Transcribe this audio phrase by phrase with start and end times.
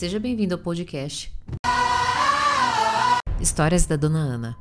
[0.00, 1.30] Seja bem-vindo ao podcast
[3.38, 4.56] Histórias da Dona Ana.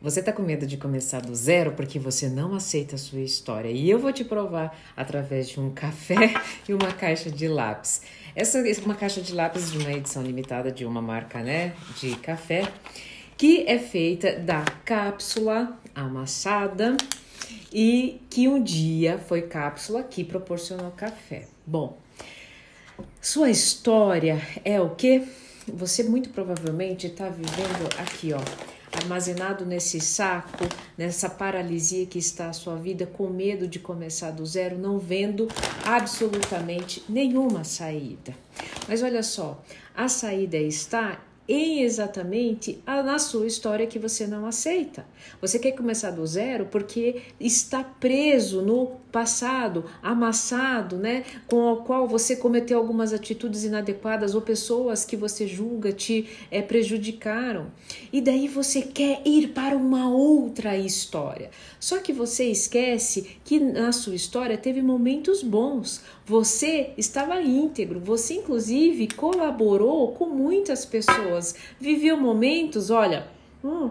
[0.00, 3.68] Você está com medo de começar do zero porque você não aceita a sua história.
[3.68, 6.32] E eu vou te provar através de um café
[6.66, 8.00] e uma caixa de lápis.
[8.34, 12.16] Essa é uma caixa de lápis de uma edição limitada de uma marca, né, de
[12.16, 12.66] café,
[13.36, 16.96] que é feita da cápsula amassada
[17.70, 21.46] e que um dia foi cápsula que proporcionou café.
[21.66, 22.00] Bom,
[23.20, 25.22] sua história é o que?
[25.66, 28.40] Você muito provavelmente está vivendo aqui, ó,
[28.92, 30.64] armazenado nesse saco,
[30.98, 35.48] nessa paralisia que está a sua vida, com medo de começar do zero, não vendo
[35.84, 38.34] absolutamente nenhuma saída.
[38.88, 39.62] Mas olha só,
[39.94, 41.20] a saída está
[41.52, 45.04] em exatamente a, na sua história que você não aceita.
[45.40, 52.08] Você quer começar do zero porque está preso no passado, amassado, né, com o qual
[52.08, 57.66] você cometeu algumas atitudes inadequadas ou pessoas que você julga te é, prejudicaram.
[58.10, 60.31] E daí você quer ir para uma outra
[60.76, 61.50] história.
[61.80, 66.02] Só que você esquece que na sua história teve momentos bons.
[66.26, 73.26] Você estava íntegro, você inclusive colaborou com muitas pessoas, viveu momentos, olha,
[73.64, 73.90] hum,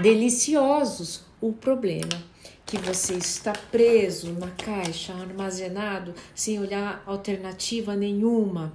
[0.00, 1.22] deliciosos.
[1.40, 2.24] O problema
[2.64, 8.72] que você está preso na caixa, armazenado, sem olhar alternativa nenhuma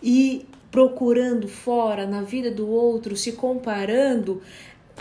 [0.00, 4.40] e procurando fora, na vida do outro, se comparando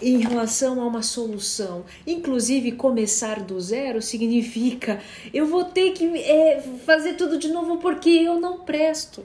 [0.02, 1.86] em relação a uma solução.
[2.06, 5.00] Inclusive, começar do zero significa
[5.34, 9.23] eu vou ter que é, fazer tudo de novo porque eu não presto.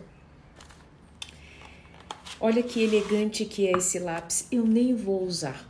[2.41, 5.67] Olha que elegante que é esse lápis, eu nem vou usar.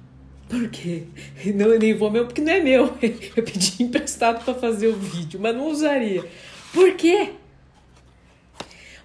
[0.49, 1.05] Por quê?
[1.55, 2.85] Não, eu nem vou mesmo, porque não é meu.
[3.37, 6.25] Eu pedi emprestado para fazer o vídeo, mas não usaria.
[6.73, 7.33] Por quê?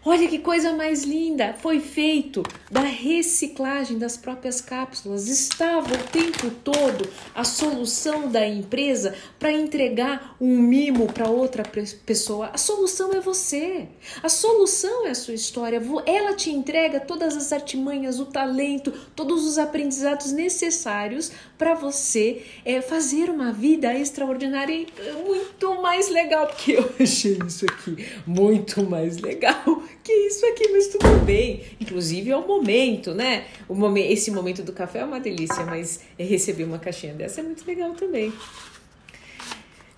[0.03, 1.53] Olha que coisa mais linda!
[1.53, 5.27] Foi feito da reciclagem das próprias cápsulas.
[5.27, 11.61] Estava o tempo todo a solução da empresa para entregar um mimo para outra
[12.03, 12.49] pessoa.
[12.51, 13.89] A solução é você.
[14.23, 15.79] A solução é a sua história.
[16.07, 22.81] Ela te entrega todas as artimanhas, o talento, todos os aprendizados necessários para você é,
[22.81, 24.87] fazer uma vida extraordinária e
[25.23, 26.47] muito mais legal.
[26.47, 31.63] Porque eu achei isso aqui muito mais legal que isso aqui, mas tudo bem.
[31.79, 33.45] Inclusive é o momento, né?
[33.67, 37.43] O momento, esse momento do café é uma delícia, mas receber uma caixinha dessa é
[37.43, 38.33] muito legal também.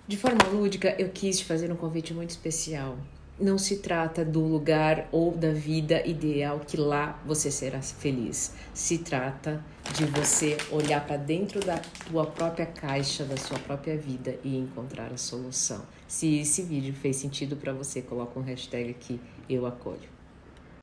[0.06, 2.98] De forma lúdica, eu quis te fazer um convite muito especial.
[3.40, 8.52] Não se trata do lugar ou da vida ideal que lá você será feliz.
[8.72, 14.38] Se trata de você olhar para dentro da tua própria caixa, da sua própria vida
[14.44, 15.82] e encontrar a solução.
[16.06, 19.18] Se esse vídeo fez sentido para você, coloca um hashtag aqui,
[19.48, 20.10] eu acolho.